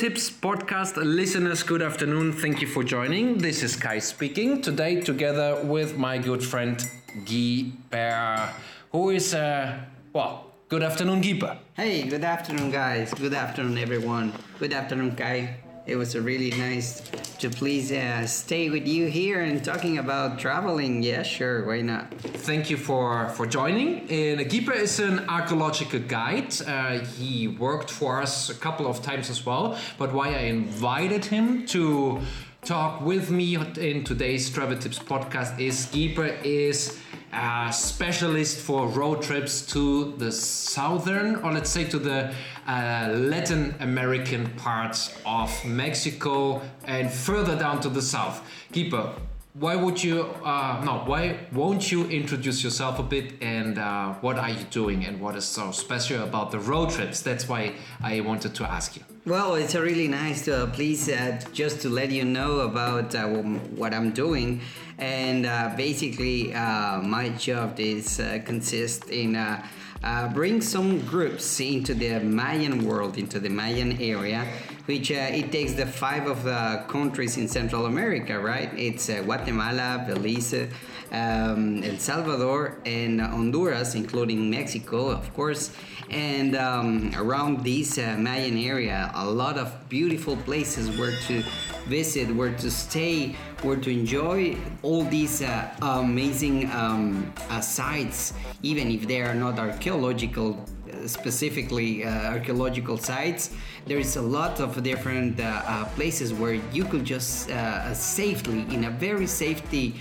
Tips 0.00 0.30
podcast 0.30 0.96
listeners, 0.96 1.62
good 1.62 1.82
afternoon. 1.82 2.32
Thank 2.32 2.62
you 2.62 2.66
for 2.66 2.82
joining. 2.82 3.36
This 3.36 3.62
is 3.62 3.76
Kai 3.76 3.98
speaking 3.98 4.62
today, 4.62 5.02
together 5.02 5.60
with 5.62 5.98
my 5.98 6.16
good 6.16 6.42
friend 6.42 6.82
Guy 7.26 7.72
Per, 7.90 8.48
who 8.92 9.10
is, 9.10 9.34
uh, 9.34 9.78
well, 10.14 10.54
good 10.70 10.82
afternoon, 10.82 11.20
Guy. 11.20 11.58
Hey, 11.74 12.08
good 12.08 12.24
afternoon, 12.24 12.70
guys. 12.70 13.12
Good 13.12 13.34
afternoon, 13.34 13.76
everyone. 13.76 14.32
Good 14.58 14.72
afternoon, 14.72 15.16
Kai. 15.16 15.59
It 15.86 15.96
was 15.96 16.14
a 16.14 16.20
really 16.20 16.50
nice 16.50 17.00
to 17.38 17.48
please 17.48 17.90
uh, 17.90 18.26
stay 18.26 18.68
with 18.70 18.86
you 18.86 19.06
here 19.06 19.40
and 19.40 19.64
talking 19.64 19.98
about 19.98 20.38
traveling. 20.38 21.02
Yeah, 21.02 21.22
sure, 21.22 21.66
why 21.66 21.80
not? 21.80 22.12
Thank 22.20 22.70
you 22.70 22.76
for, 22.76 23.30
for 23.30 23.46
joining. 23.46 24.08
And 24.10 24.48
Guy 24.48 24.60
Per 24.60 24.72
is 24.72 25.00
an 25.00 25.28
archaeological 25.28 26.00
guide. 26.00 26.54
Uh, 26.60 26.98
he 27.00 27.48
worked 27.48 27.90
for 27.90 28.20
us 28.20 28.50
a 28.50 28.54
couple 28.54 28.86
of 28.86 29.02
times 29.02 29.30
as 29.30 29.44
well. 29.44 29.78
But 29.98 30.12
why 30.12 30.28
I 30.28 30.42
invited 30.42 31.24
him 31.24 31.66
to 31.66 32.20
talk 32.62 33.00
with 33.00 33.30
me 33.30 33.56
in 33.56 34.04
today's 34.04 34.50
Travel 34.50 34.76
Tips 34.76 34.98
podcast 34.98 35.58
is 35.58 35.86
Guy 35.86 36.12
Per 36.14 36.26
is 36.44 37.00
a 37.32 37.72
specialist 37.72 38.58
for 38.58 38.88
road 38.88 39.22
trips 39.22 39.62
to 39.66 40.12
the 40.16 40.32
southern, 40.32 41.36
or 41.36 41.52
let's 41.52 41.70
say 41.70 41.84
to 41.84 41.98
the 41.98 42.34
uh, 42.66 43.08
Latin 43.14 43.74
American 43.80 44.48
parts 44.56 45.14
of 45.24 45.50
Mexico 45.64 46.60
and 46.84 47.10
further 47.10 47.56
down 47.56 47.80
to 47.80 47.88
the 47.88 48.02
south. 48.02 48.42
Guy 48.72 48.88
Per, 48.90 49.12
why 49.54 49.74
would 49.74 50.02
you 50.02 50.22
uh, 50.44 50.80
no 50.84 51.02
why 51.06 51.36
won't 51.52 51.90
you 51.90 52.06
introduce 52.06 52.62
yourself 52.62 52.98
a 53.00 53.02
bit 53.02 53.34
and 53.42 53.78
uh, 53.78 54.14
what 54.20 54.38
are 54.38 54.50
you 54.50 54.64
doing 54.70 55.04
and 55.04 55.20
what 55.20 55.34
is 55.34 55.44
so 55.44 55.72
special 55.72 56.22
about 56.22 56.50
the 56.50 56.58
road 56.58 56.90
trips? 56.90 57.20
That's 57.20 57.48
why 57.48 57.74
i 58.00 58.20
wanted 58.20 58.54
to 58.54 58.64
ask 58.64 58.96
you. 58.96 59.02
Well, 59.26 59.56
it's 59.56 59.74
a 59.74 59.82
really 59.82 60.08
nice 60.08 60.44
to 60.46 60.70
please 60.72 61.08
uh, 61.08 61.40
just 61.52 61.82
to 61.82 61.90
let 61.90 62.10
you 62.10 62.24
know 62.24 62.60
about 62.60 63.14
uh, 63.14 63.26
what 63.26 63.92
I'm 63.92 64.12
doing, 64.12 64.60
and 65.00 65.46
uh, 65.46 65.72
basically 65.76 66.54
uh, 66.54 67.00
my 67.00 67.30
job 67.30 67.80
is 67.80 68.20
uh, 68.20 68.38
consists 68.44 69.08
in 69.08 69.34
uh, 69.34 69.66
uh, 70.02 70.28
bring 70.28 70.60
some 70.60 70.98
groups 71.00 71.60
into 71.60 71.92
the 71.92 72.20
Mayan 72.20 72.86
world, 72.86 73.18
into 73.18 73.38
the 73.38 73.50
Mayan 73.50 74.00
area, 74.00 74.46
which 74.86 75.10
uh, 75.10 75.14
it 75.14 75.52
takes 75.52 75.74
the 75.74 75.84
five 75.84 76.26
of 76.26 76.44
the 76.44 76.84
countries 76.88 77.36
in 77.36 77.46
Central 77.46 77.84
America, 77.84 78.38
right? 78.38 78.70
It's 78.78 79.08
Guatemala, 79.08 80.04
Belize, 80.06 80.68
um, 81.12 81.82
El 81.82 81.98
Salvador, 81.98 82.78
and 82.84 83.20
Honduras, 83.20 83.94
including 83.94 84.50
Mexico, 84.50 85.08
of 85.10 85.32
course. 85.34 85.70
And 86.10 86.56
um, 86.56 87.12
around 87.16 87.64
this 87.64 87.98
uh, 87.98 88.16
Mayan 88.18 88.58
area, 88.58 89.10
a 89.14 89.24
lot 89.24 89.58
of 89.58 89.88
beautiful 89.88 90.36
places 90.36 90.96
where 90.98 91.16
to 91.28 91.42
visit, 91.86 92.34
where 92.34 92.54
to 92.54 92.70
stay, 92.70 93.36
where 93.62 93.76
to 93.76 93.90
enjoy 93.90 94.56
all 94.82 95.04
these 95.04 95.42
uh, 95.42 95.70
amazing 95.82 96.70
um, 96.72 97.32
uh, 97.48 97.60
sites, 97.60 98.32
even 98.62 98.90
if 98.90 99.06
they 99.06 99.22
are 99.22 99.34
not 99.34 99.58
archaeological 99.58 100.64
specifically 101.06 102.04
uh, 102.04 102.32
archaeological 102.32 102.98
sites. 102.98 103.50
There 103.86 103.98
is 103.98 104.16
a 104.16 104.22
lot 104.22 104.60
of 104.60 104.82
different 104.82 105.40
uh, 105.40 105.44
uh, 105.44 105.84
places 105.96 106.32
where 106.32 106.54
you 106.72 106.84
could 106.84 107.04
just 107.04 107.50
safely, 107.94 108.60
in 108.74 108.84
a 108.84 108.90
very 108.90 109.26
safety 109.26 109.94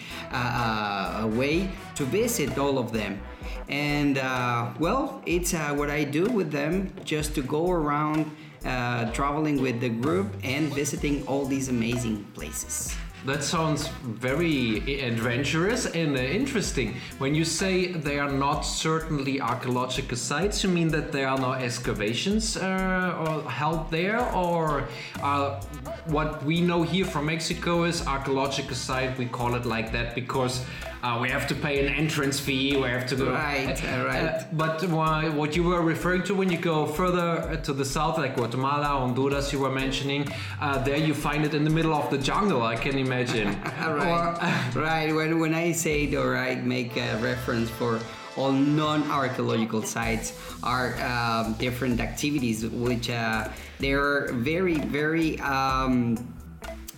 way, 1.25 1.69
to 1.95 2.05
visit 2.05 2.57
all 2.57 2.77
of 2.77 2.91
them. 2.91 3.21
And 3.69 4.17
uh, 4.17 4.71
well, 4.79 5.21
it's 5.25 5.53
uh, 5.53 5.73
what 5.75 5.89
I 5.89 6.03
do 6.03 6.25
with 6.25 6.51
them, 6.51 6.93
just 7.03 7.35
to 7.35 7.41
go 7.41 7.71
around 7.71 8.29
uh, 8.65 9.11
traveling 9.11 9.61
with 9.61 9.79
the 9.79 9.89
group 9.89 10.27
and 10.43 10.73
visiting 10.73 11.25
all 11.27 11.45
these 11.45 11.69
amazing 11.69 12.25
places. 12.33 12.95
That 13.25 13.43
sounds 13.43 13.87
very 14.03 15.01
adventurous 15.01 15.85
and 15.87 16.15
uh, 16.15 16.21
interesting. 16.21 16.95
When 17.17 17.35
you 17.35 17.45
say 17.45 17.91
they 17.91 18.19
are 18.19 18.31
not 18.31 18.61
certainly 18.61 19.41
archaeological 19.41 20.17
sites 20.17 20.63
you 20.63 20.69
mean 20.69 20.87
that 20.89 21.11
there 21.11 21.27
are 21.27 21.37
no 21.37 21.53
excavations 21.53 22.57
uh, 22.57 23.25
or 23.25 23.49
held 23.49 23.91
there? 23.91 24.19
Or 24.33 24.87
uh, 25.21 25.61
what 26.05 26.43
we 26.43 26.61
know 26.61 26.83
here 26.83 27.05
from 27.05 27.25
mexico 27.25 27.83
is 27.83 28.05
archaeological 28.07 28.75
site 28.75 29.17
we 29.17 29.25
call 29.25 29.55
it 29.55 29.65
like 29.65 29.91
that 29.91 30.15
because 30.15 30.65
uh, 31.03 31.17
we 31.21 31.29
have 31.29 31.47
to 31.47 31.55
pay 31.55 31.85
an 31.85 31.93
entrance 31.93 32.39
fee 32.39 32.75
we 32.75 32.83
have 32.83 33.07
to 33.07 33.15
go 33.15 33.31
Right, 33.31 33.83
uh, 33.83 34.05
right. 34.05 34.25
Uh, 34.25 34.43
but 34.53 34.83
why, 34.89 35.29
what 35.29 35.55
you 35.55 35.63
were 35.63 35.81
referring 35.81 36.23
to 36.23 36.35
when 36.35 36.49
you 36.51 36.57
go 36.57 36.85
further 36.85 37.59
to 37.63 37.73
the 37.73 37.85
south, 37.85 38.17
like 38.17 38.35
Guatemala, 38.35 38.87
Honduras, 38.87 39.53
you 39.53 39.59
were 39.59 39.71
mentioning, 39.71 40.27
uh, 40.59 40.77
there 40.83 40.97
you 40.97 41.13
find 41.13 41.45
it 41.45 41.53
in 41.53 41.63
the 41.63 41.69
middle 41.69 41.93
of 41.93 42.09
the 42.09 42.17
jungle. 42.17 42.63
I 42.63 42.75
can 42.75 42.97
imagine. 42.97 43.47
right. 43.79 44.71
right. 44.75 45.13
When, 45.13 45.39
when 45.39 45.53
I 45.53 45.71
say 45.71 46.03
it 46.03 46.15
or 46.15 46.35
I 46.35 46.55
make 46.55 46.97
a 46.97 47.17
reference 47.17 47.69
for 47.69 47.99
all 48.35 48.51
non-archaeological 48.51 49.83
sites 49.83 50.33
are 50.63 50.95
um, 51.01 51.53
different 51.53 51.99
activities 51.99 52.65
which 52.65 53.09
uh, 53.09 53.49
they're 53.79 54.31
very 54.33 54.75
very 54.75 55.39
um, 55.41 56.15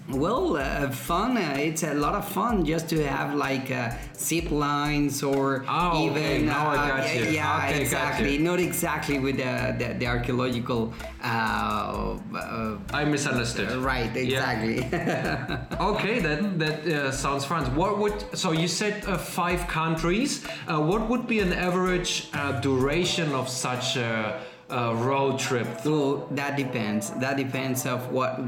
well 0.09 0.57
uh, 0.57 0.89
fun 0.89 1.38
uh, 1.38 1.56
it's 1.57 1.84
a 1.84 1.94
lot 1.94 2.16
of 2.16 2.28
fun 2.28 2.66
just 2.66 2.89
to 2.89 3.01
have 3.07 3.34
like 3.35 3.72
uh, 3.72 3.91
zip 4.17 4.51
lines 4.51 5.23
or 5.23 5.63
Oh, 5.69 6.07
okay, 6.09 6.38
even 6.38 6.45
now 6.47 6.69
I 6.69 6.75
uh, 6.75 6.88
got 6.97 7.16
you. 7.16 7.25
yeah 7.25 7.57
Okay, 7.57 7.67
got 7.67 7.75
you. 7.75 7.81
exactly 7.81 8.38
not 8.39 8.59
exactly 8.59 9.19
with 9.19 9.38
the, 9.38 9.75
the, 9.78 9.94
the 10.00 10.07
archaeological 10.07 10.94
uh, 11.23 12.17
uh, 12.35 12.78
I 12.94 13.06
misunderstood. 13.06 13.72
right 13.78 14.13
exactly 14.17 14.79
Okay, 15.79 16.19
that 16.19 16.59
that 16.59 16.85
uh, 16.88 17.12
sounds 17.12 17.45
fun. 17.45 17.63
What 17.75 17.97
would 18.00 18.38
so 18.38 18.51
you 18.51 18.68
said 18.68 19.06
uh, 19.06 19.18
five 19.18 19.68
countries? 19.68 20.44
Uh, 20.68 20.79
what 20.81 21.07
would 21.09 21.28
be 21.28 21.39
an 21.39 21.53
average 21.53 22.29
uh, 22.33 22.59
duration 22.59 23.31
of 23.33 23.47
such 23.50 23.97
a, 23.97 24.39
a 24.71 24.95
road 24.95 25.39
trip? 25.39 25.67
So 25.83 26.27
that 26.31 26.57
depends. 26.57 27.11
That 27.11 27.37
depends 27.37 27.85
of 27.85 28.11
what, 28.11 28.39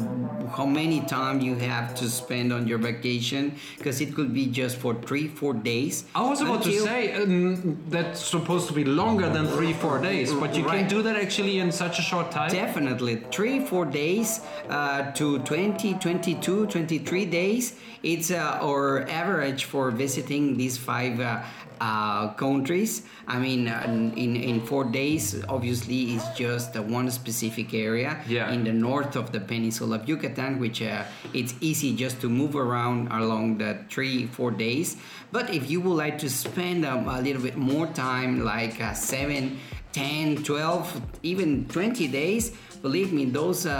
how 0.56 0.66
many 0.66 1.02
time 1.02 1.42
you 1.42 1.56
have 1.56 1.96
to 1.96 2.10
spend 2.10 2.54
on 2.54 2.68
your 2.68 2.78
vacation, 2.78 3.56
because 3.78 4.02
it 4.02 4.16
could 4.16 4.34
be 4.34 4.48
just 4.48 4.78
for 4.78 4.94
three, 4.96 5.28
four 5.28 5.54
days. 5.54 6.06
I 6.16 6.28
was 6.28 6.42
about 6.42 6.64
to 6.64 6.80
say 6.80 7.14
um, 7.14 7.78
that's 7.90 8.26
supposed 8.26 8.68
to 8.68 8.74
be 8.74 8.84
longer 8.84 9.30
than 9.30 9.48
three, 9.48 9.74
four 9.74 10.00
days, 10.00 10.34
but 10.34 10.56
you 10.56 10.64
can 10.64 10.88
do 10.88 11.02
that 11.02 11.16
actually 11.16 11.60
in 11.60 11.72
such 11.72 12.00
a 12.00 12.02
short 12.02 12.32
time. 12.32 12.52
Definitely, 12.52 13.24
three, 13.32 13.60
four 13.60 13.86
days 13.86 14.42
uh, 14.70 15.12
to 15.12 15.40
20, 15.40 15.96
22, 15.96 16.68
23 16.68 17.26
days. 17.26 17.76
It's 18.04 18.32
uh, 18.32 18.60
our 18.62 19.08
average 19.10 19.64
for 19.64 19.90
visiting 19.90 20.58
these 20.58 20.78
five 20.78 21.20
uh, 21.20 21.42
uh, 21.80 22.34
countries. 22.34 23.04
I 23.28 23.40
mean, 23.40 23.68
uh, 23.68 23.84
in, 23.88 24.36
in 24.36 24.62
four 24.62 24.84
days, 24.84 25.44
obviously, 25.50 26.13
it's 26.16 26.30
just 26.38 26.76
uh, 26.76 26.82
one 26.82 27.10
specific 27.12 27.74
area 27.74 28.22
Yeah. 28.28 28.52
in 28.52 28.64
the 28.64 28.72
north 28.74 29.16
of 29.16 29.32
the 29.32 29.40
peninsula 29.40 29.98
of 30.00 30.08
Yucatan, 30.08 30.60
which 30.60 30.82
uh, 30.82 31.04
it's 31.34 31.54
easy 31.62 31.96
just 31.96 32.22
to 32.22 32.30
move 32.30 32.56
around 32.56 33.08
along 33.12 33.58
the 33.58 33.78
three, 33.90 34.28
four 34.28 34.52
days. 34.52 34.98
But 35.32 35.50
if 35.54 35.70
you 35.70 35.82
would 35.82 35.98
like 35.98 36.18
to 36.20 36.30
spend 36.30 36.86
um, 36.86 37.08
a 37.08 37.22
little 37.22 37.42
bit 37.42 37.58
more 37.58 37.88
time, 37.88 38.44
like 38.44 38.80
uh, 38.82 38.94
seven, 38.94 39.60
10, 39.94 40.44
12, 40.44 41.02
even 41.24 41.66
20 41.68 42.08
days, 42.08 42.52
believe 42.82 43.14
me, 43.14 43.26
those 43.26 43.66
uh, 43.66 43.70
uh, 43.72 43.74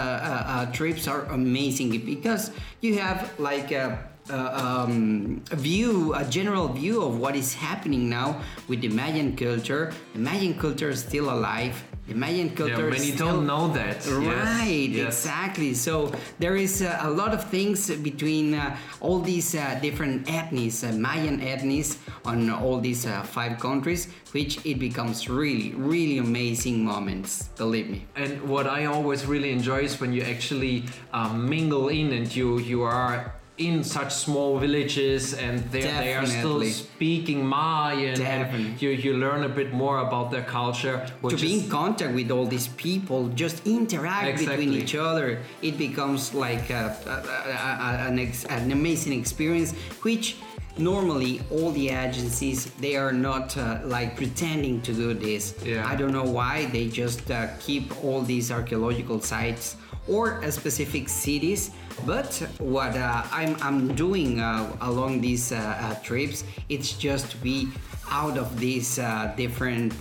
uh, 0.46 0.72
trips 0.72 1.06
are 1.08 1.24
amazing 1.26 1.90
because 2.04 2.50
you 2.80 2.98
have 2.98 3.32
like 3.38 3.72
a, 3.72 3.98
a, 4.30 4.38
um, 4.64 5.42
a 5.50 5.56
view, 5.56 6.14
a 6.14 6.24
general 6.24 6.68
view 6.68 7.02
of 7.02 7.18
what 7.18 7.34
is 7.36 7.52
happening 7.54 8.08
now 8.08 8.40
with 8.68 8.80
the 8.80 8.88
Mayan 8.88 9.36
culture. 9.36 9.92
The 10.14 10.20
Mayan 10.20 10.54
culture 10.58 10.90
is 10.90 11.00
still 11.00 11.30
alive 11.30 11.82
The 12.06 12.14
Mayan 12.14 12.48
Yeah, 12.48 12.54
culture. 12.54 12.90
many 12.90 13.12
still- 13.12 13.26
don't 13.32 13.46
know 13.46 13.72
that. 13.72 14.04
Right, 14.06 14.90
yes. 14.90 15.24
exactly. 15.24 15.72
So 15.72 16.12
there 16.38 16.54
is 16.56 16.82
uh, 16.82 16.98
a 17.00 17.08
lot 17.10 17.32
of 17.32 17.44
things 17.48 17.88
between 17.90 18.54
uh, 18.54 18.76
all 19.00 19.20
these 19.20 19.54
uh, 19.54 19.78
different 19.80 20.26
ethnies, 20.26 20.84
uh, 20.86 20.92
Mayan 20.92 21.40
ethnies, 21.40 21.96
on 22.26 22.50
all 22.50 22.78
these 22.80 23.06
uh, 23.06 23.22
five 23.22 23.58
countries, 23.58 24.08
which 24.32 24.58
it 24.66 24.78
becomes 24.78 25.28
really, 25.30 25.72
really 25.74 26.18
amazing 26.18 26.84
moments. 26.84 27.48
Believe 27.56 27.88
me. 27.88 28.04
And 28.16 28.42
what 28.42 28.66
I 28.66 28.84
always 28.84 29.24
really 29.24 29.50
enjoy 29.50 29.80
is 29.88 29.98
when 29.98 30.12
you 30.12 30.22
actually 30.22 30.84
uh, 31.12 31.32
mingle 31.32 31.88
in 31.88 32.12
and 32.12 32.28
you 32.36 32.58
you 32.58 32.82
are 32.82 33.32
in 33.56 33.84
such 33.84 34.12
small 34.12 34.58
villages 34.58 35.32
and 35.34 35.60
they 35.70 35.82
they 35.82 36.14
are 36.14 36.26
still 36.26 36.60
speaking 36.64 37.46
Mayan 37.46 38.20
and 38.20 38.82
you 38.82 38.90
you 38.90 39.12
learn 39.16 39.44
a 39.44 39.48
bit 39.48 39.72
more 39.72 39.98
about 39.98 40.30
their 40.32 40.42
culture. 40.42 41.06
to 41.28 41.36
be 41.36 41.60
in 41.60 41.68
contact 41.70 42.12
with 42.14 42.30
all 42.32 42.46
these 42.46 42.68
people, 42.86 43.28
just 43.28 43.56
interact 43.66 44.38
between 44.38 44.72
each 44.72 44.94
other, 44.96 45.38
it 45.62 45.78
becomes 45.78 46.34
like 46.34 46.66
a- 46.70 46.96
a- 47.06 47.86
a- 47.88 48.08
an, 48.08 48.18
ex, 48.18 48.44
an 48.46 48.72
amazing 48.72 49.12
experience, 49.22 49.70
which 50.02 50.36
normally 50.76 51.40
all 51.52 51.70
the 51.70 51.88
agencies 51.90 52.58
they 52.80 52.96
are 52.96 53.12
not 53.12 53.56
uh, 53.56 53.78
like 53.84 54.16
pretending 54.16 54.80
to 54.82 54.92
do 54.92 55.14
this. 55.14 55.54
Yeah. 55.64 55.86
I 55.92 55.94
don't 55.94 56.10
know 56.18 56.24
why 56.38 56.66
they 56.74 56.88
just 56.88 57.30
uh, 57.30 57.46
keep 57.60 57.84
all 58.04 58.20
these 58.22 58.50
archaeological 58.50 59.20
sites 59.20 59.76
or 60.08 60.40
specific 60.50 61.08
cities. 61.08 61.70
But 62.06 62.34
what 62.58 62.96
uh, 62.96 63.22
I'm, 63.30 63.56
I'm 63.62 63.94
doing 63.94 64.40
uh, 64.40 64.76
along 64.80 65.20
these 65.20 65.52
uh, 65.52 65.98
trips, 66.02 66.44
it's 66.68 66.92
just 66.92 67.42
be 67.42 67.68
out 68.10 68.36
of 68.36 68.58
these 68.58 69.00
different 69.36 69.94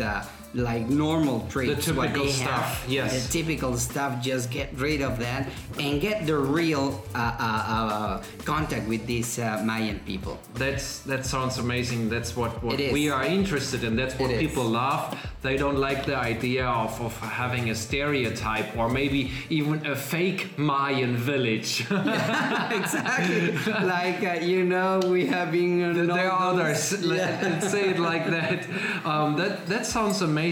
like 0.53 0.87
normal 0.87 1.41
trips 1.49 1.87
what 1.91 2.07
typical 2.07 2.25
they 2.25 2.31
stuff, 2.31 2.83
have 2.83 2.91
yes. 2.91 3.25
the 3.27 3.31
typical 3.33 3.75
stuff 3.77 4.21
just 4.21 4.51
get 4.51 4.69
rid 4.77 5.01
of 5.01 5.17
that 5.19 5.47
and 5.79 5.99
get 5.99 6.25
the 6.27 6.37
real 6.37 7.03
uh, 7.15 7.17
uh, 7.17 7.43
uh, 7.43 8.23
contact 8.45 8.87
with 8.87 9.05
these 9.07 9.39
uh, 9.39 9.61
mayan 9.65 9.99
people 10.05 10.37
That's 10.55 10.99
that 11.01 11.25
sounds 11.25 11.57
amazing. 11.57 12.09
That's 12.09 12.35
what, 12.37 12.51
what 12.63 12.77
we 12.77 13.09
are 13.09 13.23
interested 13.23 13.83
in. 13.83 13.95
That's 13.95 14.15
what 14.19 14.29
It 14.29 14.35
is. 14.35 14.39
people 14.41 14.65
love. 14.65 15.17
They 15.41 15.57
don't 15.57 15.77
like 15.77 16.05
the 16.05 16.15
idea 16.15 16.65
of, 16.67 17.01
of 17.01 17.17
having 17.17 17.69
a 17.69 17.75
stereotype 17.75 18.77
or 18.77 18.89
maybe 18.89 19.31
even 19.49 19.85
a 19.85 19.95
fake 19.95 20.57
Mayan 20.57 21.17
village. 21.17 21.81
exactly 21.91 23.51
like 23.95 24.23
uh, 24.23 24.45
you 24.45 24.63
know 24.63 24.99
we 25.05 25.25
have 25.25 25.51
been 25.51 26.07
there 26.07 26.31
are 26.31 26.53
others. 26.53 27.03
Let- 27.03 27.41
Let's 27.43 27.69
say 27.71 27.89
it 27.89 27.99
like 27.99 28.25
that. 28.29 28.67
Um, 29.05 29.35
that 29.37 29.65
that 29.67 29.85
sounds 29.85 30.21
amazing. 30.21 30.42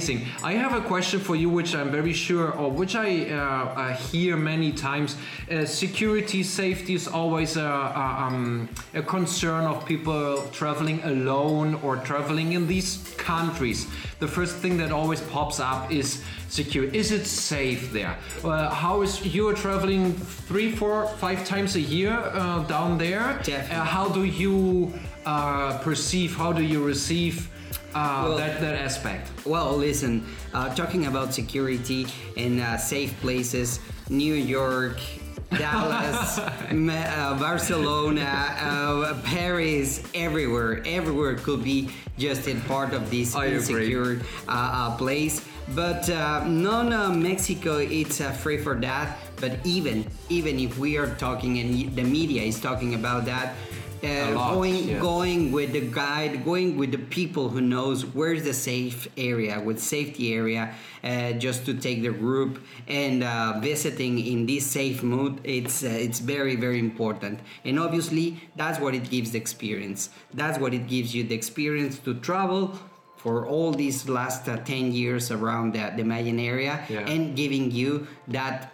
I 0.43 0.53
have 0.53 0.73
a 0.73 0.81
question 0.81 1.19
for 1.19 1.35
you, 1.35 1.49
which 1.49 1.75
I'm 1.75 1.91
very 1.91 2.13
sure, 2.13 2.51
or 2.51 2.71
which 2.71 2.95
I 2.95 3.29
uh, 3.29 3.35
uh, 3.35 3.93
hear 3.95 4.38
many 4.38 4.71
times. 4.71 5.17
Uh, 5.51 5.65
security, 5.65 6.43
safety 6.43 6.93
is 6.93 7.07
always 7.07 7.57
a, 7.57 7.61
a, 7.61 8.15
um, 8.27 8.69
a 8.93 9.01
concern 9.01 9.65
of 9.65 9.85
people 9.85 10.43
traveling 10.53 11.03
alone 11.03 11.75
or 11.83 11.97
traveling 11.97 12.53
in 12.53 12.67
these 12.67 13.13
countries. 13.17 13.85
The 14.19 14.27
first 14.27 14.55
thing 14.57 14.77
that 14.77 14.91
always 14.91 15.19
pops 15.19 15.59
up 15.59 15.91
is 15.91 16.23
security. 16.47 16.97
Is 16.97 17.11
it 17.11 17.25
safe 17.25 17.91
there? 17.91 18.15
Uh, 18.44 18.69
how 18.69 19.01
is 19.01 19.25
you're 19.25 19.53
traveling 19.53 20.13
three, 20.13 20.71
four, 20.71 21.07
five 21.17 21.45
times 21.45 21.75
a 21.75 21.81
year 21.81 22.13
uh, 22.13 22.63
down 22.63 22.97
there? 22.97 23.39
Definitely. 23.44 23.75
Uh, 23.75 23.83
how 23.83 24.07
do 24.07 24.23
you 24.23 24.94
uh, 25.25 25.79
perceive? 25.79 26.35
How 26.35 26.53
do 26.53 26.63
you 26.63 26.81
receive 26.81 27.49
uh, 27.93 28.25
Well- 28.27 28.38
that 28.38 28.61
that 28.61 28.75
aspect? 28.75 29.29
Well, 29.45 29.75
listen, 29.77 30.23
uh, 30.53 30.73
talking 30.75 31.05
about 31.07 31.33
security 31.33 32.07
and 32.38 32.59
uh, 32.61 32.77
safe 32.77 33.13
places, 33.21 33.79
New 34.09 34.33
York, 34.35 34.99
Dallas, 35.57 36.39
Ma- 36.71 36.93
uh, 36.93 37.38
Barcelona, 37.39 38.55
uh, 38.59 39.19
Paris, 39.23 40.01
everywhere, 40.13 40.81
everywhere 40.85 41.35
could 41.35 41.63
be 41.63 41.89
just 42.17 42.47
a 42.47 42.55
part 42.67 42.93
of 42.93 43.09
this 43.11 43.35
I 43.35 43.47
insecure 43.47 44.21
uh, 44.47 44.51
uh, 44.51 44.97
place. 44.97 45.44
But 45.75 46.09
uh, 46.09 46.45
non 46.47 47.21
Mexico, 47.21 47.77
it's 47.79 48.19
uh, 48.21 48.31
free 48.31 48.57
for 48.57 48.75
that. 48.81 49.17
But 49.39 49.57
even 49.65 50.05
even 50.29 50.59
if 50.59 50.77
we 50.77 50.97
are 50.97 51.07
talking 51.15 51.59
and 51.59 51.95
the 51.95 52.03
media 52.03 52.44
is 52.44 52.59
talking 52.59 52.94
about 52.95 53.25
that, 53.25 53.55
uh, 54.03 54.31
lot, 54.36 54.53
going 54.56 55.00
going 55.00 55.51
with 55.51 55.71
the 55.74 55.81
guide, 55.81 56.44
going 56.45 56.77
with 56.77 56.92
the 56.92 56.98
people 56.98 57.50
who 57.50 57.62
knows 57.62 58.06
where's 58.06 58.44
the 58.44 58.53
safe 58.53 59.07
area, 59.18 59.59
with 59.59 59.80
safety 59.80 60.33
area, 60.33 60.74
uh, 61.03 61.33
just 61.33 61.65
to 61.65 61.74
take 61.74 62.01
the 62.01 62.09
group 62.12 62.63
and 62.88 63.24
uh, 63.24 63.59
visiting 63.62 64.19
in 64.19 64.45
this 64.45 64.65
safe 64.65 65.03
mood. 65.03 65.39
It's 65.44 65.83
uh, 65.83 65.88
it's 65.88 66.19
very 66.19 66.56
very 66.56 66.80
important, 66.80 67.39
and 67.65 67.80
obviously 67.80 68.42
that's 68.56 68.80
what 68.80 68.94
it 68.95 69.09
gives 69.09 69.31
the 69.31 69.38
experience. 69.38 70.09
That's 70.33 70.57
what 70.59 70.74
it 70.74 70.88
gives 70.88 71.13
you 71.15 71.24
the 71.24 71.36
experience 71.36 72.00
to 72.00 72.13
travel. 72.15 72.74
For 73.21 73.45
all 73.45 73.71
these 73.71 74.09
last 74.09 74.50
uh, 74.50 74.57
10 74.65 74.94
years 74.94 75.30
around 75.30 75.75
the, 75.75 75.94
the 75.95 76.04
Mayan 76.04 76.39
area, 76.39 76.83
Yeah. 76.89 77.01
and 77.06 77.36
giving 77.36 77.69
you 77.69 78.07
that 78.30 78.74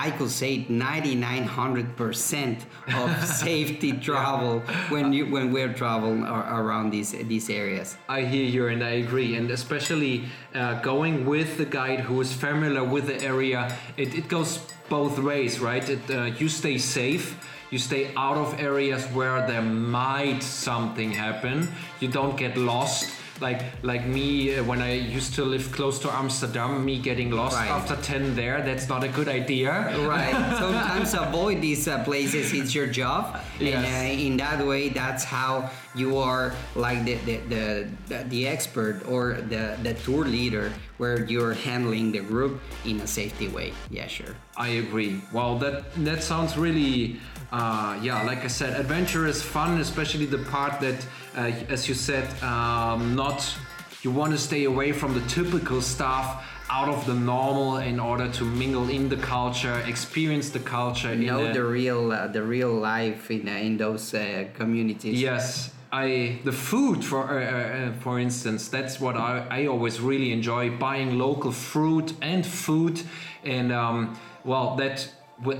I 0.00 0.12
could 0.12 0.30
say 0.30 0.64
9900% 0.70 2.62
of 2.94 3.24
safety 3.44 3.92
travel 3.92 4.60
when 4.90 5.12
you 5.12 5.26
when 5.26 5.50
we're 5.52 5.72
traveling 5.74 6.22
around 6.22 6.90
these 6.90 7.10
these 7.10 7.50
areas. 7.50 7.96
I 8.08 8.22
hear 8.22 8.44
you 8.44 8.68
and 8.68 8.84
I 8.84 9.02
agree, 9.04 9.34
and 9.34 9.50
especially 9.50 10.26
uh, 10.54 10.80
going 10.82 11.26
with 11.26 11.58
the 11.58 11.64
guide 11.64 12.00
who 12.00 12.20
is 12.20 12.32
familiar 12.32 12.84
with 12.84 13.08
the 13.08 13.20
area, 13.20 13.76
it, 13.96 14.14
it 14.14 14.28
goes 14.28 14.60
both 14.88 15.18
ways, 15.18 15.58
right? 15.58 15.86
It, 15.88 16.08
uh, 16.08 16.30
you 16.38 16.48
stay 16.48 16.78
safe. 16.78 17.36
You 17.70 17.78
stay 17.78 18.14
out 18.16 18.36
of 18.36 18.58
areas 18.60 19.04
where 19.06 19.46
there 19.46 19.62
might 19.62 20.42
something 20.42 21.10
happen. 21.10 21.68
You 22.00 22.08
don't 22.08 22.36
get 22.36 22.56
lost. 22.56 23.10
Like 23.40 23.62
like 23.82 24.04
me 24.06 24.56
uh, 24.56 24.64
when 24.64 24.82
I 24.82 24.94
used 24.94 25.34
to 25.34 25.44
live 25.44 25.70
close 25.72 25.98
to 26.00 26.08
Amsterdam, 26.12 26.84
me 26.84 26.98
getting 26.98 27.30
lost 27.30 27.56
Right. 27.56 27.70
after 27.70 27.94
ten 27.96 28.34
there. 28.34 28.62
That's 28.62 28.88
not 28.88 29.04
a 29.04 29.08
good 29.08 29.28
idea. 29.28 29.70
Right. 30.06 30.34
Sometimes 30.58 31.14
avoid 31.14 31.60
these 31.60 31.86
uh, 31.86 32.02
places. 32.04 32.52
It's 32.52 32.74
your 32.74 32.86
job, 32.88 33.38
and 33.60 33.84
uh, 33.86 34.24
in 34.26 34.36
that 34.38 34.66
way, 34.66 34.88
that's 34.88 35.22
how 35.24 35.70
you 35.98 36.18
are 36.18 36.52
like 36.74 37.04
the 37.04 37.14
the, 37.14 37.36
the, 37.48 37.88
the, 38.08 38.24
the 38.24 38.46
expert 38.46 39.02
or 39.08 39.34
the, 39.34 39.76
the 39.82 39.94
tour 40.04 40.24
leader, 40.24 40.72
where 40.98 41.24
you're 41.24 41.54
handling 41.54 42.12
the 42.12 42.20
group 42.20 42.60
in 42.84 43.00
a 43.00 43.06
safety 43.06 43.48
way. 43.48 43.72
Yeah, 43.90 44.06
sure. 44.06 44.34
I 44.56 44.68
agree. 44.84 45.20
Well, 45.32 45.58
that 45.58 45.92
that 46.04 46.22
sounds 46.22 46.56
really, 46.56 47.20
uh, 47.52 47.98
yeah, 48.02 48.22
like 48.22 48.44
I 48.44 48.48
said, 48.48 48.78
adventurous, 48.78 49.42
fun, 49.42 49.78
especially 49.80 50.26
the 50.26 50.42
part 50.50 50.80
that, 50.80 51.06
uh, 51.36 51.52
as 51.68 51.88
you 51.88 51.94
said, 51.94 52.26
um, 52.42 53.14
not 53.14 53.56
you 54.02 54.10
want 54.12 54.32
to 54.32 54.38
stay 54.38 54.64
away 54.64 54.92
from 54.92 55.12
the 55.14 55.20
typical 55.28 55.80
stuff, 55.82 56.44
out 56.70 56.88
of 56.88 57.04
the 57.06 57.14
normal, 57.14 57.78
in 57.78 57.98
order 57.98 58.30
to 58.30 58.44
mingle 58.44 58.88
in 58.90 59.08
the 59.08 59.16
culture, 59.16 59.82
experience 59.86 60.50
the 60.50 60.60
culture. 60.60 61.14
know 61.14 61.52
the 61.52 61.64
real 61.64 62.12
uh, 62.12 62.26
the 62.28 62.42
real 62.42 62.72
life 62.72 63.30
in 63.30 63.48
uh, 63.48 63.52
in 63.52 63.76
those 63.76 64.14
uh, 64.14 64.46
communities. 64.54 65.20
Yes, 65.20 65.70
I 65.90 66.38
the 66.44 66.52
food 66.52 67.04
for 67.04 67.40
uh, 67.40 67.44
uh, 67.44 67.92
for 68.00 68.18
instance. 68.18 68.68
That's 68.68 69.00
what 69.00 69.16
I, 69.16 69.46
I 69.50 69.66
always 69.66 70.00
really 70.00 70.32
enjoy 70.32 70.70
buying 70.70 71.18
local 71.18 71.52
fruit 71.52 72.12
and 72.20 72.46
food, 72.46 73.02
and 73.44 73.72
um, 73.72 74.18
well, 74.44 74.76
that 74.76 75.10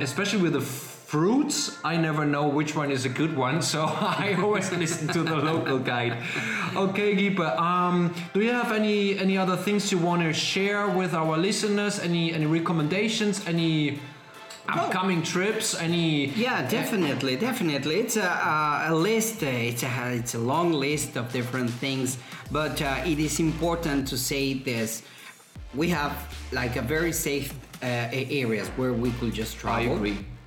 especially 0.00 0.42
with 0.42 0.52
the 0.52 0.60
fruits, 0.60 1.78
I 1.82 1.96
never 1.96 2.26
know 2.26 2.48
which 2.48 2.76
one 2.76 2.90
is 2.90 3.06
a 3.06 3.08
good 3.08 3.34
one, 3.34 3.62
so 3.72 3.84
I 3.84 4.36
always 4.38 4.70
listen 4.84 5.08
to 5.08 5.22
the 5.22 5.36
local 5.36 5.78
guide. 5.78 6.18
Okay, 6.76 7.14
Gipe, 7.14 7.40
um, 7.58 8.14
do 8.34 8.40
you 8.40 8.52
have 8.52 8.72
any 8.72 9.18
any 9.18 9.38
other 9.38 9.56
things 9.56 9.90
you 9.90 9.98
want 9.98 10.22
to 10.22 10.32
share 10.34 10.88
with 10.88 11.14
our 11.14 11.38
listeners? 11.38 11.98
Any 11.98 12.34
any 12.34 12.44
recommendations? 12.44 13.46
Any 13.46 14.00
upcoming 14.68 15.22
trips? 15.22 15.74
Any 15.74 16.26
Yeah, 16.28 16.68
definitely, 16.68 17.36
definitely. 17.36 17.96
It's 18.00 18.16
a, 18.16 18.86
a, 18.90 18.94
list. 18.94 19.42
uh, 19.42 19.46
It's 19.46 19.82
a 19.82 20.14
it's 20.14 20.34
a 20.34 20.38
long 20.38 20.72
list 20.72 21.16
of 21.16 21.32
different 21.32 21.70
things, 21.70 22.18
but 22.50 22.80
uh, 22.82 23.02
it 23.04 23.18
is 23.18 23.40
important 23.40 24.08
to 24.08 24.16
say 24.16 24.54
this. 24.54 25.02
We 25.74 25.88
have 25.90 26.12
like 26.52 26.76
a 26.76 26.82
very 26.82 27.12
safe 27.12 27.52
uh, 27.82 27.86
areas 28.42 28.68
where 28.76 28.92
we 28.92 29.10
could 29.12 29.34
just 29.34 29.56
travel. 29.58 29.98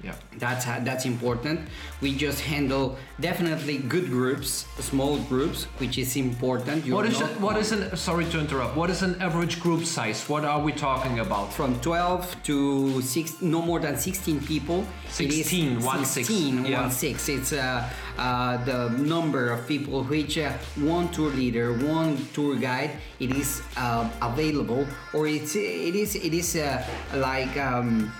Yeah. 0.03 0.15
That's 0.39 0.65
that's 0.65 1.05
important. 1.05 1.59
We 2.01 2.15
just 2.15 2.41
handle 2.41 2.97
definitely 3.19 3.77
good 3.77 4.09
groups, 4.09 4.65
small 4.79 5.17
groups, 5.29 5.65
which 5.77 5.97
is 5.97 6.15
important. 6.15 6.85
You 6.85 6.95
What 6.95 7.05
is 7.05 7.21
it, 7.21 7.39
what 7.39 7.57
is 7.57 7.71
an 7.71 7.95
sorry 7.95 8.25
to 8.33 8.39
interrupt? 8.39 8.75
What 8.75 8.89
is 8.89 9.03
an 9.03 9.21
average 9.21 9.59
group 9.59 9.85
size? 9.85 10.27
What 10.27 10.43
are 10.45 10.59
we 10.61 10.71
talking 10.71 11.19
about? 11.19 11.51
from 11.53 11.79
12 11.81 12.43
to 12.43 13.01
6 13.01 13.41
no 13.41 13.61
more 13.61 13.79
than 13.79 13.97
16 13.97 14.39
people 14.41 14.85
16, 15.09 15.73
it 15.73 15.77
is 15.77 15.83
one 15.85 16.05
six. 16.05 16.27
16 16.27 16.65
Yeah. 16.65 16.81
one 16.81 16.91
six 16.91 17.27
it's 17.29 17.51
uh, 17.53 17.83
uh, 18.17 18.57
the 18.65 18.89
number 18.97 19.49
of 19.51 19.67
people 19.67 20.03
which 20.03 20.37
uh, 20.37 20.51
one 20.77 21.09
tour 21.11 21.29
leader 21.31 21.73
one 21.73 22.17
tour 22.33 22.55
guide 22.55 22.91
it 23.19 23.31
is 23.35 23.61
uh, 23.77 24.09
available 24.21 24.87
or 25.13 25.27
it's 25.27 25.55
it 25.55 25.95
is 25.95 26.15
it 26.15 26.33
is 26.33 26.55
uh, 26.55 26.81
like 27.15 27.55
um, 27.57 28.11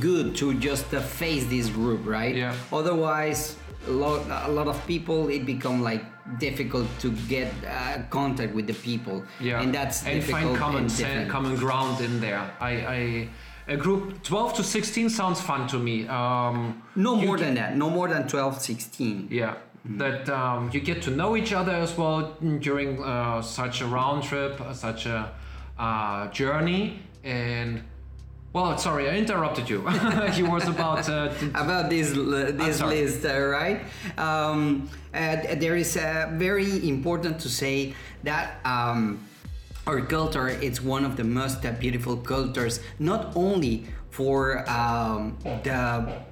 good 0.00 0.34
to 0.36 0.54
just 0.54 0.92
uh, 0.94 1.00
face 1.00 1.44
this 1.46 1.68
group 1.68 2.06
right 2.06 2.34
Yeah. 2.34 2.54
otherwise 2.72 3.56
a 3.86 3.90
lot, 3.90 4.26
a 4.48 4.50
lot 4.50 4.66
of 4.66 4.76
people 4.86 5.28
it 5.28 5.46
become 5.46 5.82
like 5.82 6.04
difficult 6.38 6.86
to 7.00 7.10
get 7.28 7.48
uh, 7.64 8.02
contact 8.10 8.54
with 8.54 8.66
the 8.66 8.74
people 8.74 9.22
Yeah, 9.40 9.62
and 9.62 9.72
that's 9.74 10.04
and 10.04 10.22
find 10.22 10.56
common 10.56 10.88
and 11.04 11.30
common 11.30 11.56
ground 11.56 12.00
in 12.00 12.20
there. 12.20 12.40
I, 12.60 12.70
I 12.70 13.28
a 13.68 13.76
group 13.76 14.22
12 14.22 14.54
to 14.56 14.62
16 14.64 15.10
sounds 15.10 15.40
fun 15.40 15.66
to 15.68 15.78
me. 15.78 16.06
Um, 16.08 16.82
No 16.96 17.16
more 17.16 17.38
than 17.38 17.54
that. 17.54 17.76
No 17.76 17.88
more 17.90 18.08
than 18.08 18.26
12, 18.26 18.60
16. 18.60 19.28
Yeah, 19.30 19.54
that 19.96 20.28
um, 20.28 20.70
you 20.72 20.80
get 20.80 21.02
to 21.02 21.10
know 21.10 21.36
each 21.36 21.52
other 21.52 21.72
as 21.72 21.96
well 21.96 22.36
during 22.60 23.02
uh, 23.02 23.40
such 23.42 23.80
a 23.80 23.86
round 23.86 24.22
trip, 24.22 24.60
uh, 24.60 24.72
such 24.74 25.06
a 25.06 25.32
uh, 25.78 26.28
journey, 26.28 27.00
and 27.24 27.82
well, 28.52 28.78
sorry, 28.78 29.08
I 29.08 29.16
interrupted 29.16 29.68
you. 29.68 29.86
he 30.32 30.42
was 30.42 30.66
about 30.68 31.08
uh, 31.08 31.32
About 31.54 31.90
this 31.90 32.12
this 32.12 32.80
list, 32.82 33.24
uh, 33.24 33.38
right? 33.40 33.82
Um, 34.16 34.88
uh, 35.12 35.36
there 35.56 35.76
is 35.76 35.96
uh, 35.96 36.30
very 36.32 36.88
important 36.88 37.40
to 37.40 37.48
say 37.48 37.94
that 38.24 38.60
um, 38.64 39.20
our 39.86 40.00
culture 40.00 40.48
is 40.48 40.80
one 40.80 41.04
of 41.04 41.16
the 41.16 41.24
most 41.24 41.64
uh, 41.64 41.72
beautiful 41.72 42.16
cultures, 42.16 42.80
not 42.98 43.36
only 43.36 43.86
for 44.10 44.68
um, 44.68 45.36
the 45.64 46.22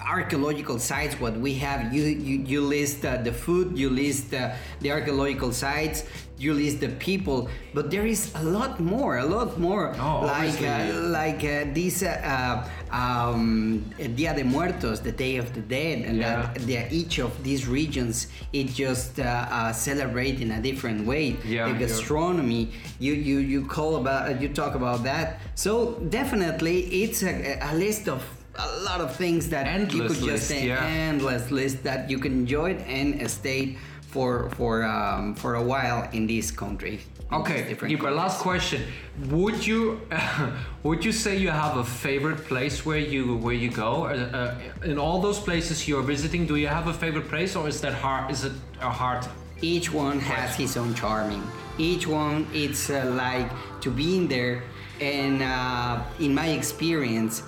archaeological 0.00 0.78
sites 0.78 1.14
what 1.20 1.36
we 1.36 1.54
have 1.54 1.92
you 1.92 2.02
you, 2.04 2.38
you 2.44 2.60
list 2.60 3.04
uh, 3.04 3.16
the 3.18 3.32
food 3.32 3.78
you 3.78 3.90
list 3.90 4.32
uh, 4.34 4.52
the 4.80 4.90
archaeological 4.90 5.52
sites 5.52 6.04
you 6.38 6.52
list 6.54 6.80
the 6.80 6.88
people 6.88 7.48
but 7.74 7.90
there 7.90 8.04
is 8.06 8.32
a 8.34 8.42
lot 8.42 8.80
more 8.80 9.18
a 9.18 9.24
lot 9.24 9.58
more 9.58 9.94
Oh, 10.00 10.20
like 10.26 10.60
uh, 10.62 10.98
like 11.18 11.44
uh, 11.44 11.72
this 11.72 12.02
uh, 12.02 12.66
um, 12.90 13.84
Dia 14.16 14.34
de 14.34 14.44
Muertos, 14.44 15.00
the 15.00 15.12
Day 15.12 15.36
of 15.36 15.52
the 15.54 15.60
Dead, 15.60 16.04
and 16.04 16.16
Yeah. 16.18 16.52
that 16.52 16.54
the, 16.66 16.92
each 16.94 17.18
of 17.18 17.32
these 17.42 17.66
regions 17.68 18.26
it 18.52 18.66
just 18.74 19.18
uh, 19.20 19.24
uh, 19.24 19.72
celebrate 19.72 20.40
in 20.40 20.50
a 20.50 20.60
different 20.60 21.06
way. 21.06 21.36
Yeah, 21.44 21.66
the 21.68 21.72
yeah. 21.72 21.78
gastronomy, 21.86 22.70
you 22.98 23.12
you 23.14 23.38
you 23.38 23.64
call 23.64 23.96
about 23.96 24.40
you 24.42 24.48
talk 24.48 24.74
about 24.74 25.04
that. 25.04 25.40
So 25.54 25.94
definitely, 26.10 26.76
it's 27.02 27.22
a, 27.22 27.58
a 27.62 27.74
list 27.74 28.08
of 28.08 28.22
a 28.54 28.80
lot 28.82 29.00
of 29.00 29.14
things 29.16 29.48
that 29.48 29.66
you 29.66 29.72
Endless 29.72 30.08
could 30.08 30.22
list, 30.22 30.26
just 30.26 30.48
say 30.48 30.68
yeah. 30.68 30.84
endless 30.84 31.50
list 31.50 31.82
that 31.84 32.10
you 32.10 32.18
can 32.18 32.32
enjoy 32.32 32.70
it 32.72 32.80
and 32.86 33.30
stay 33.30 33.76
for 34.02 34.50
for 34.50 34.84
um, 34.84 35.34
for 35.34 35.54
a 35.54 35.62
while 35.62 36.08
in 36.12 36.26
this 36.26 36.50
country. 36.50 37.00
Okay, 37.32 37.72
this 37.72 38.00
last 38.02 38.40
question. 38.40 38.82
Would 39.30 39.66
you 39.66 40.00
would 40.82 41.02
you 41.02 41.12
say 41.12 41.36
you 41.36 41.50
have 41.50 41.78
a 41.78 41.84
favorite 41.84 42.44
place 42.44 42.84
where 42.84 42.98
you 42.98 43.36
where 43.38 43.54
you 43.54 43.70
go? 43.70 44.04
Uh, 44.04 44.10
uh, 44.38 44.84
in 44.84 44.98
all 44.98 45.20
those 45.20 45.40
places 45.40 45.88
you're 45.88 46.02
visiting, 46.02 46.46
do 46.46 46.56
you 46.56 46.68
have 46.68 46.88
a 46.88 46.94
favorite 46.94 47.28
place, 47.28 47.56
or 47.56 47.68
is 47.68 47.80
that 47.80 47.94
hard? 47.94 48.30
Is 48.30 48.44
it 48.44 48.52
a 48.80 48.90
hard? 48.90 49.26
each 49.62 49.92
one 49.92 50.18
has 50.18 50.56
his 50.56 50.76
own 50.76 50.92
charming 50.92 51.42
each 51.78 52.06
one 52.06 52.46
it's 52.52 52.90
uh, 52.90 53.10
like 53.16 53.48
to 53.80 53.90
be 53.90 54.16
in 54.16 54.28
there 54.28 54.62
and 55.00 55.42
uh, 55.42 56.02
in 56.18 56.34
my 56.34 56.48
experience 56.48 57.44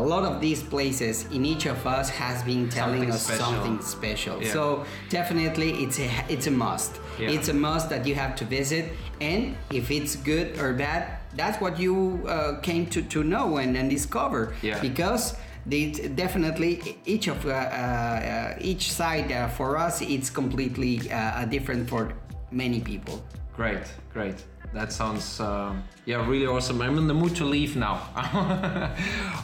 a 0.00 0.02
lot 0.12 0.24
of 0.30 0.40
these 0.40 0.62
places 0.62 1.26
in 1.36 1.44
each 1.44 1.66
of 1.66 1.86
us 1.86 2.08
has 2.10 2.42
been 2.42 2.68
telling 2.68 3.02
Something 3.02 3.10
us 3.12 3.22
special. 3.26 3.44
something 3.44 3.76
special 3.82 4.36
Yeah. 4.42 4.52
so 4.56 4.84
definitely 5.18 5.70
it's 5.84 5.98
a 5.98 6.08
it's 6.34 6.46
a 6.46 6.50
must 6.66 6.92
Yeah. 7.18 7.34
it's 7.34 7.48
a 7.48 7.56
must 7.68 7.86
that 7.92 8.02
you 8.08 8.14
have 8.22 8.32
to 8.40 8.44
visit 8.58 8.84
and 9.20 9.40
if 9.70 9.90
it's 9.90 10.12
good 10.30 10.46
or 10.62 10.72
bad 10.86 11.02
that's 11.40 11.58
what 11.64 11.74
you 11.84 11.94
uh, 12.28 12.60
came 12.68 12.84
to, 12.94 13.00
to 13.14 13.18
know 13.24 13.46
and, 13.62 13.76
and 13.76 13.86
discover 13.90 14.40
Yeah. 14.62 14.80
because 14.80 15.24
they 15.72 15.82
definitely 16.24 16.72
each 17.14 17.26
of 17.28 17.38
uh, 17.46 17.50
uh, 17.50 18.70
each 18.70 18.84
side 18.92 19.28
uh, 19.32 19.48
for 19.58 19.68
us 19.86 19.94
it's 20.16 20.30
completely 20.30 20.94
uh, 21.10 21.44
different 21.56 21.88
for 21.92 22.02
many 22.50 22.80
people 22.80 23.16
Great, 23.56 23.84
great. 24.14 24.38
That 24.72 24.92
sounds 24.92 25.40
uh, 25.40 25.74
yeah 26.06 26.26
really 26.28 26.46
awesome. 26.46 26.80
I'm 26.80 26.98
in 26.98 27.06
the 27.06 27.14
mood 27.14 27.36
to 27.36 27.44
leave 27.44 27.76
now. 27.76 27.96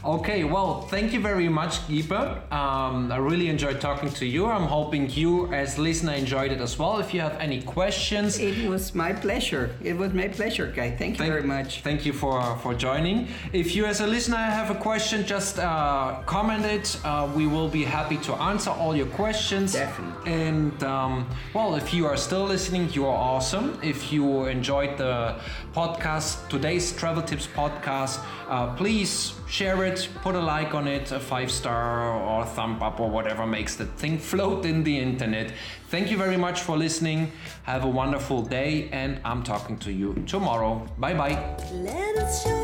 okay, 0.05 0.45
well, 0.45 0.83
thank 0.83 1.13
you 1.13 1.21
very 1.21 1.49
much, 1.49 1.87
Geeper. 1.87 2.51
Um, 2.53 3.13
I 3.13 3.19
really 3.19 3.49
enjoyed 3.49 3.81
talking 3.81 4.11
to 4.11 4.27
you. 4.27 4.47
I'm 4.47 4.67
hoping 4.67 5.11
you, 5.11 5.53
as 5.53 5.79
listener, 5.79 6.13
enjoyed 6.13 6.53
it 6.53 6.61
as 6.61 6.79
well. 6.79 6.99
If 6.99 7.13
you 7.13 7.21
have 7.21 7.37
any 7.39 7.61
questions, 7.63 8.39
it 8.39 8.69
was 8.69 8.95
my 8.95 9.13
pleasure 9.13 9.71
it 9.83 9.97
was 9.97 10.13
my 10.13 10.29
pleasure 10.29 10.67
guy 10.67 10.91
thank 10.91 11.19
you 11.19 11.27
very 11.27 11.43
much 11.43 11.81
Thank 11.83 12.05
you 12.07 12.13
for 12.13 12.39
for 12.63 12.75
joining. 12.75 13.29
If 13.53 13.75
you, 13.77 13.87
as 13.87 14.01
a 14.01 14.07
listener, 14.07 14.37
have 14.37 14.71
a 14.71 14.75
question, 14.75 15.25
just 15.27 15.59
uh, 15.59 16.21
comment 16.27 16.65
it. 16.65 16.87
Uh, 17.05 17.31
we 17.35 17.47
will 17.47 17.69
be 17.69 17.85
happy 17.85 18.19
to 18.29 18.33
answer 18.35 18.71
all 18.71 18.95
your 18.97 19.11
questions. 19.23 19.73
Definitely. 19.73 20.33
And 20.33 20.83
um, 20.83 21.29
well, 21.55 21.75
if 21.77 21.95
you 21.95 22.07
are 22.07 22.17
still 22.17 22.45
listening, 22.45 22.91
you 22.93 23.07
are 23.07 23.19
awesome. 23.33 23.79
If 23.83 24.13
you 24.13 24.47
enjoyed 24.47 24.99
the 24.99 25.18
podcast, 25.73 26.49
today's 26.49 26.93
travel 26.97 27.23
tips 27.23 27.47
podcast, 27.47 28.21
uh, 28.49 28.75
please 28.75 29.35
share 29.49 29.85
it, 29.85 30.09
put 30.23 30.35
a 30.35 30.41
like 30.41 30.75
on 30.75 30.87
it, 30.89 31.13
a 31.13 31.21
five 31.21 31.51
star 31.51 32.13
or 32.13 32.45
thumb 32.45 32.83
up 32.83 33.01
or 33.01 33.11
whatever 33.11 33.47
makes 33.47 33.77
the 33.77 33.87
thing 33.87 34.19
float 34.31 34.65
in 34.65 34.85
the 34.85 34.99
internet. 34.99 35.53
Thank 35.89 36.11
you 36.11 36.17
very 36.17 36.37
much 36.37 36.61
for 36.61 36.77
listening. 36.77 37.33
Have 37.65 37.85
a 37.85 37.89
wonderful 37.89 38.43
day, 38.43 38.89
and 38.93 39.21
I'm 39.25 39.43
talking 39.43 39.79
to 39.79 39.93
you 39.93 40.15
tomorrow. 40.27 40.87
Bye 40.99 41.15
bye. 41.15 42.58